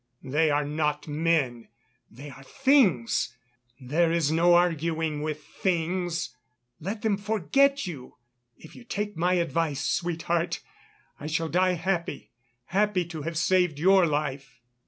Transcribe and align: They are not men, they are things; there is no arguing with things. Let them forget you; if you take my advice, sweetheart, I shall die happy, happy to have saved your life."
They 0.23 0.49
are 0.49 0.65
not 0.65 1.07
men, 1.07 1.67
they 2.09 2.31
are 2.31 2.41
things; 2.41 3.37
there 3.79 4.11
is 4.11 4.31
no 4.31 4.55
arguing 4.55 5.21
with 5.21 5.43
things. 5.43 6.35
Let 6.79 7.03
them 7.03 7.17
forget 7.17 7.85
you; 7.85 8.17
if 8.57 8.75
you 8.75 8.83
take 8.83 9.15
my 9.15 9.35
advice, 9.35 9.87
sweetheart, 9.87 10.63
I 11.19 11.27
shall 11.27 11.49
die 11.49 11.73
happy, 11.73 12.31
happy 12.65 13.05
to 13.09 13.21
have 13.21 13.37
saved 13.37 13.77
your 13.77 14.07
life." 14.07 14.59